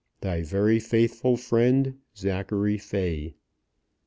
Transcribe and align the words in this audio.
Thy 0.21 0.41
very 0.41 0.79
faithful 0.79 1.37
friend, 1.37 1.99
ZACHARY 2.17 2.79
FAY. 2.79 3.35